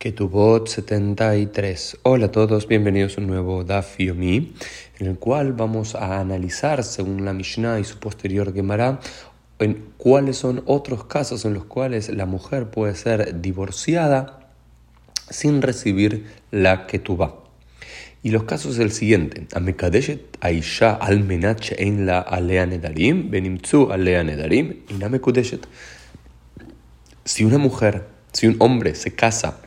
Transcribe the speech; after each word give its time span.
Ketubot 0.00 0.66
73. 0.66 1.98
Hola 2.04 2.24
a 2.24 2.32
todos, 2.32 2.66
bienvenidos 2.66 3.18
a 3.18 3.20
un 3.20 3.26
nuevo 3.26 3.64
Daf 3.64 3.98
Yomi, 3.98 4.54
en 4.98 5.06
el 5.06 5.18
cual 5.18 5.52
vamos 5.52 5.94
a 5.94 6.20
analizar, 6.20 6.82
según 6.84 7.26
la 7.26 7.34
Mishnah 7.34 7.78
y 7.80 7.84
su 7.84 7.98
posterior 7.98 8.54
Gemara, 8.54 8.98
en 9.58 9.84
cuáles 9.98 10.38
son 10.38 10.62
otros 10.64 11.04
casos 11.04 11.44
en 11.44 11.52
los 11.52 11.66
cuales 11.66 12.08
la 12.08 12.24
mujer 12.24 12.70
puede 12.70 12.94
ser 12.94 13.42
divorciada 13.42 14.48
sin 15.28 15.60
recibir 15.60 16.24
la 16.50 16.86
Ketubah. 16.86 17.34
Y 18.22 18.30
los 18.30 18.44
casos 18.44 18.76
es 18.76 18.78
el 18.78 18.92
siguiente: 18.92 19.48
Amekadeshet 19.52 20.38
Aisha 20.40 20.94
almenach 20.94 21.72
en 21.76 22.06
la 22.06 22.20
alea 22.20 22.64
nedarim, 22.64 23.30
benimtzu 23.30 23.92
alea 23.92 24.24
nedarim, 24.24 24.76
inamekudeshet. 24.88 25.66
Si 27.26 27.44
una 27.44 27.58
mujer, 27.58 28.06
si 28.32 28.46
un 28.46 28.56
hombre 28.60 28.94
se 28.94 29.14
casa 29.14 29.60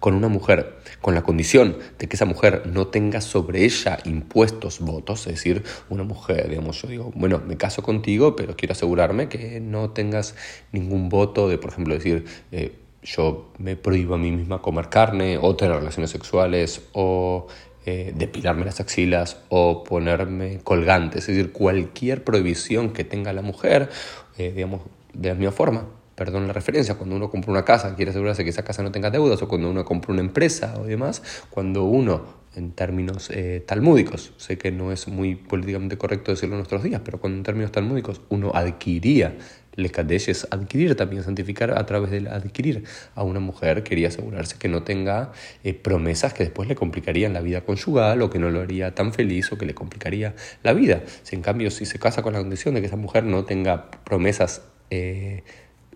con 0.00 0.14
una 0.14 0.28
mujer 0.28 0.78
con 1.00 1.14
la 1.14 1.22
condición 1.22 1.76
de 1.98 2.08
que 2.08 2.16
esa 2.16 2.24
mujer 2.24 2.64
no 2.66 2.88
tenga 2.88 3.20
sobre 3.20 3.64
ella 3.64 3.98
impuestos 4.04 4.80
votos, 4.80 5.26
es 5.26 5.34
decir, 5.34 5.62
una 5.88 6.02
mujer, 6.02 6.48
digamos, 6.48 6.82
yo 6.82 6.88
digo, 6.88 7.12
bueno, 7.14 7.40
me 7.46 7.56
caso 7.56 7.82
contigo, 7.82 8.34
pero 8.34 8.56
quiero 8.56 8.72
asegurarme 8.72 9.28
que 9.28 9.60
no 9.60 9.90
tengas 9.90 10.34
ningún 10.72 11.08
voto 11.08 11.48
de, 11.48 11.58
por 11.58 11.70
ejemplo, 11.70 11.94
decir, 11.94 12.24
eh, 12.50 12.74
yo 13.02 13.52
me 13.58 13.76
prohíbo 13.76 14.14
a 14.14 14.18
mí 14.18 14.30
misma 14.30 14.60
comer 14.60 14.88
carne 14.88 15.38
o 15.40 15.54
tener 15.56 15.76
relaciones 15.76 16.10
sexuales 16.10 16.82
o 16.92 17.46
eh, 17.86 18.12
depilarme 18.14 18.64
las 18.66 18.80
axilas 18.80 19.38
o 19.48 19.84
ponerme 19.84 20.58
colgantes, 20.64 21.28
es 21.28 21.36
decir, 21.36 21.52
cualquier 21.52 22.24
prohibición 22.24 22.92
que 22.92 23.04
tenga 23.04 23.32
la 23.32 23.42
mujer, 23.42 23.88
eh, 24.36 24.52
digamos, 24.54 24.82
de 25.14 25.28
la 25.30 25.34
misma 25.34 25.52
forma 25.52 25.99
perdón 26.20 26.46
la 26.46 26.52
referencia, 26.52 26.96
cuando 26.96 27.16
uno 27.16 27.30
compra 27.30 27.50
una 27.50 27.64
casa 27.64 27.96
quiere 27.96 28.10
asegurarse 28.10 28.44
que 28.44 28.50
esa 28.50 28.62
casa 28.62 28.82
no 28.82 28.92
tenga 28.92 29.10
deudas, 29.10 29.40
o 29.40 29.48
cuando 29.48 29.70
uno 29.70 29.86
compra 29.86 30.12
una 30.12 30.20
empresa 30.20 30.74
o 30.78 30.84
demás, 30.84 31.22
cuando 31.48 31.84
uno, 31.84 32.26
en 32.54 32.72
términos 32.72 33.30
eh, 33.30 33.64
talmúdicos, 33.66 34.34
sé 34.36 34.58
que 34.58 34.70
no 34.70 34.92
es 34.92 35.08
muy 35.08 35.34
políticamente 35.34 35.96
correcto 35.96 36.30
decirlo 36.30 36.56
en 36.56 36.58
nuestros 36.58 36.82
días, 36.82 37.00
pero 37.02 37.18
cuando 37.20 37.38
en 37.38 37.42
términos 37.44 37.72
talmúdicos 37.72 38.20
uno 38.28 38.52
adquiría 38.54 39.38
le 39.76 39.90
es 40.10 40.46
adquirir, 40.50 40.94
también 40.94 41.22
santificar 41.22 41.70
a 41.78 41.86
través 41.86 42.10
del 42.10 42.28
adquirir 42.28 42.84
a 43.14 43.22
una 43.22 43.40
mujer, 43.40 43.82
quería 43.82 44.08
asegurarse 44.08 44.58
que 44.58 44.68
no 44.68 44.82
tenga 44.82 45.32
eh, 45.64 45.72
promesas 45.72 46.34
que 46.34 46.44
después 46.44 46.68
le 46.68 46.74
complicarían 46.74 47.32
la 47.32 47.40
vida 47.40 47.62
conyugal 47.62 48.20
o 48.20 48.28
que 48.28 48.38
no 48.38 48.50
lo 48.50 48.60
haría 48.60 48.94
tan 48.94 49.14
feliz 49.14 49.50
o 49.52 49.56
que 49.56 49.64
le 49.64 49.74
complicaría 49.74 50.34
la 50.62 50.74
vida. 50.74 51.02
Si 51.22 51.34
en 51.34 51.40
cambio 51.40 51.70
si 51.70 51.86
se 51.86 51.98
casa 51.98 52.22
con 52.22 52.34
la 52.34 52.40
condición 52.40 52.74
de 52.74 52.82
que 52.82 52.88
esa 52.88 52.96
mujer 52.96 53.24
no 53.24 53.46
tenga 53.46 53.90
promesas 54.04 54.62
eh, 54.90 55.44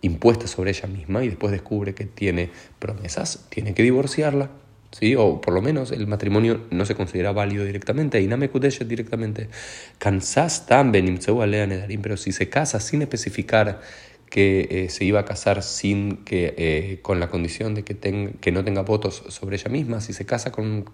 impuesta 0.05 0.47
sobre 0.47 0.71
ella 0.71 0.87
misma 0.87 1.25
y 1.25 1.29
después 1.29 1.53
descubre 1.53 1.95
que 1.95 2.05
tiene 2.05 2.51
promesas, 2.79 3.47
tiene 3.49 3.75
que 3.75 3.83
divorciarla. 3.83 4.51
¿Sí? 4.93 5.17
o 5.17 5.41
por 5.41 5.53
lo 5.53 5.61
menos 5.61 5.91
el 5.91 6.07
matrimonio 6.07 6.67
no 6.71 6.87
se 6.87 6.95
considera 6.95 7.33
válido 7.33 7.65
directamente, 7.65 8.21
y 8.21 8.29
me 8.29 8.49
directamente. 8.87 9.49
Kansas 9.99 10.67
también, 10.67 11.19
pero 12.01 12.17
si 12.17 12.31
se 12.31 12.49
casa 12.49 12.79
sin 12.79 13.03
especificar 13.03 13.81
que 14.31 14.69
eh, 14.71 14.91
se 14.91 15.05
iba 15.05 15.19
a 15.19 15.25
casar 15.25 15.65
sin 15.65 16.19
que, 16.19 16.55
eh, 16.57 16.99
con 17.03 17.19
la 17.19 17.29
condición 17.29 17.75
de 17.75 17.83
que, 17.83 18.37
que 18.41 18.53
no 18.53 18.63
tenga 18.63 18.83
votos 18.83 19.25
sobre 19.31 19.57
ella 19.57 19.69
misma, 19.69 20.01
si 20.01 20.13
se 20.13 20.27
casa 20.27 20.53
con 20.53 20.85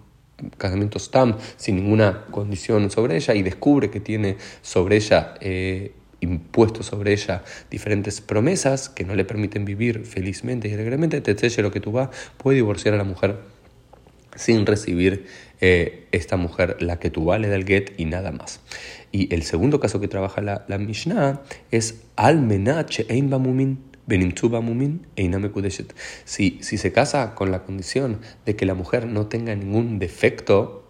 casamiento 0.57 0.99
stam 0.99 1.37
sin 1.57 1.75
ninguna 1.75 2.25
condición 2.31 2.89
sobre 2.89 3.15
ella 3.15 3.35
y 3.35 3.43
descubre 3.43 3.89
que 3.89 3.99
tiene 3.99 4.37
sobre 4.61 4.97
ella 4.97 5.35
eh, 5.39 5.93
impuesto 6.21 6.83
sobre 6.83 7.13
ella 7.13 7.43
diferentes 7.69 8.21
promesas 8.21 8.89
que 8.89 9.03
no 9.03 9.15
le 9.15 9.25
permiten 9.25 9.65
vivir 9.65 10.05
felizmente 10.05 10.69
y 10.69 10.73
alegremente, 10.73 11.19
te 11.19 11.61
lo 11.61 11.71
que 11.71 11.81
tú 11.81 11.91
vas, 11.91 12.09
puede 12.37 12.55
divorciar 12.55 12.93
a 12.93 12.97
la 12.97 13.03
mujer 13.03 13.39
sin 14.35 14.65
recibir 14.65 15.25
eh, 15.59 16.07
esta 16.11 16.37
mujer 16.37 16.77
la 16.79 16.99
que 16.99 17.09
tú 17.09 17.31
le 17.37 17.47
da 17.49 17.55
el 17.55 17.65
get 17.65 17.93
y 17.97 18.05
nada 18.05 18.31
más. 18.31 18.61
Y 19.11 19.33
el 19.33 19.43
segundo 19.43 19.79
caso 19.79 19.99
que 19.99 20.07
trabaja 20.07 20.41
la, 20.41 20.77
Mishnah 20.77 21.41
es 21.69 22.01
al 22.15 22.41
menache 22.41 23.05
ein 23.09 23.29
si, 26.25 26.59
si 26.61 26.77
se 26.77 26.91
casa 26.91 27.35
con 27.35 27.51
la 27.51 27.63
condición 27.63 28.19
de 28.45 28.55
que 28.55 28.65
la 28.65 28.73
mujer 28.73 29.05
no 29.05 29.27
tenga 29.27 29.55
ningún 29.55 29.99
defecto 29.99 30.87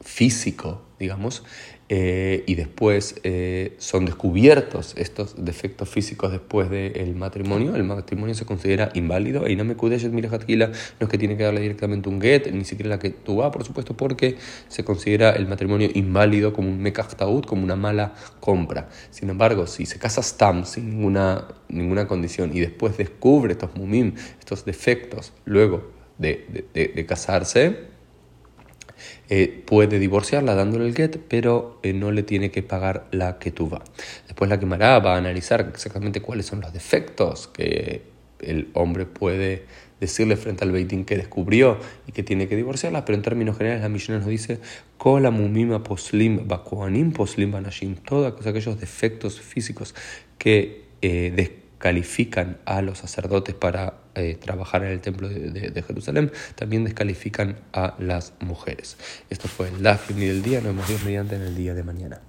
físico, 0.00 0.85
digamos, 0.98 1.44
eh, 1.88 2.42
y 2.46 2.56
después 2.56 3.14
eh, 3.22 3.76
son 3.78 4.06
descubiertos 4.06 4.94
estos 4.96 5.44
defectos 5.44 5.88
físicos 5.88 6.32
después 6.32 6.68
del 6.68 7.14
matrimonio, 7.14 7.76
el 7.76 7.84
matrimonio 7.84 8.34
se 8.34 8.44
considera 8.44 8.90
inválido. 8.94 9.48
Y 9.48 9.54
no 9.54 9.62
es 9.62 11.08
que 11.08 11.18
tiene 11.18 11.36
que 11.36 11.44
darle 11.44 11.60
directamente 11.60 12.08
un 12.08 12.20
get, 12.20 12.50
ni 12.52 12.64
siquiera 12.64 12.90
la 12.90 12.98
que 12.98 13.10
tú 13.10 13.36
vas, 13.36 13.52
por 13.52 13.64
supuesto, 13.64 13.96
porque 13.96 14.36
se 14.68 14.84
considera 14.84 15.30
el 15.30 15.46
matrimonio 15.46 15.88
inválido 15.94 16.52
como 16.52 16.68
un 16.68 16.80
mekaftaud, 16.80 17.44
como 17.44 17.62
una 17.62 17.76
mala 17.76 18.14
compra. 18.40 18.88
Sin 19.10 19.30
embargo, 19.30 19.66
si 19.66 19.86
se 19.86 19.98
casa 19.98 20.22
stam 20.22 20.64
sin 20.64 20.90
ninguna, 20.90 21.46
ninguna 21.68 22.08
condición 22.08 22.50
y 22.56 22.60
después 22.60 22.96
descubre 22.96 23.52
estos 23.52 23.74
mumim, 23.76 24.14
estos 24.40 24.64
defectos, 24.64 25.32
luego 25.44 25.92
de, 26.18 26.64
de 26.72 27.06
casarse, 27.06 27.95
eh, 29.28 29.62
puede 29.66 29.98
divorciarla 29.98 30.54
dándole 30.54 30.86
el 30.86 30.94
get, 30.94 31.18
pero 31.28 31.78
eh, 31.82 31.92
no 31.92 32.12
le 32.12 32.22
tiene 32.22 32.50
que 32.50 32.62
pagar 32.62 33.06
la 33.10 33.38
va. 33.72 33.84
Después 34.26 34.50
la 34.50 34.58
quemará 34.58 34.98
va 34.98 35.14
a 35.14 35.18
analizar 35.18 35.68
exactamente 35.72 36.20
cuáles 36.20 36.46
son 36.46 36.60
los 36.60 36.72
defectos 36.72 37.48
que 37.48 38.02
el 38.40 38.68
hombre 38.74 39.06
puede 39.06 39.64
decirle 40.00 40.36
frente 40.36 40.64
al 40.64 40.72
Beitín 40.72 41.04
que 41.04 41.16
descubrió 41.16 41.78
y 42.06 42.12
que 42.12 42.22
tiene 42.22 42.48
que 42.48 42.56
divorciarla, 42.56 43.04
pero 43.04 43.16
en 43.16 43.22
términos 43.22 43.56
generales 43.56 43.82
la 43.82 43.88
Mishnah 43.88 44.18
nos 44.18 44.26
dice 44.26 44.60
Kola 44.98 45.30
poslim 45.82 46.46
poslim 47.12 47.50
banashim, 47.50 47.96
todos 47.96 48.46
aquellos 48.46 48.78
defectos 48.78 49.40
físicos 49.40 49.94
que 50.38 50.84
eh, 51.00 51.62
califican 51.78 52.58
a 52.64 52.82
los 52.82 52.98
sacerdotes 52.98 53.54
para 53.54 53.94
eh, 54.16 54.36
trabajar 54.40 54.82
en 54.84 54.92
el 54.92 55.00
templo 55.00 55.28
de, 55.28 55.82
Jerusalén, 55.86 56.32
también 56.54 56.84
descalifican 56.84 57.56
a 57.72 57.94
las 57.98 58.32
mujeres. 58.40 58.96
Esto 59.30 59.48
fue 59.48 59.68
el 59.68 59.82
Dafim 59.82 60.18
del 60.18 60.42
día, 60.42 60.60
nos 60.60 60.74
vemos 60.76 61.04
mediante 61.04 61.36
en 61.36 61.42
el 61.42 61.54
día 61.54 61.74
de 61.74 61.82
mañana. 61.82 62.20